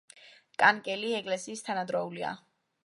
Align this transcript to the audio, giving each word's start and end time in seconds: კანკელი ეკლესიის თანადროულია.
კანკელი 0.63 1.13
ეკლესიის 1.21 1.63
თანადროულია. 1.69 2.35